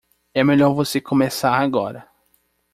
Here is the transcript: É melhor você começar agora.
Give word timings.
É 0.33 0.43
melhor 0.43 0.73
você 0.73 0.99
começar 0.99 1.55
agora. 1.55 2.09